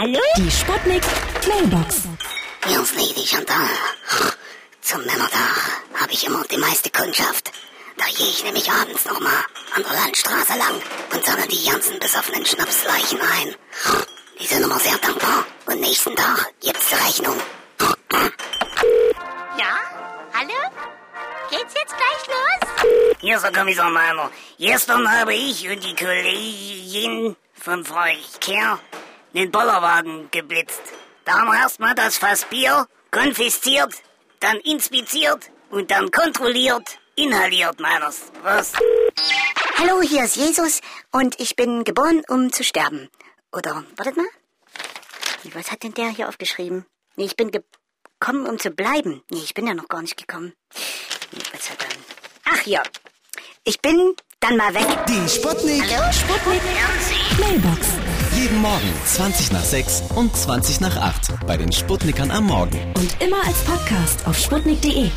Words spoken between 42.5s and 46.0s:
zu sterben. Oder, wartet mal. Was hat denn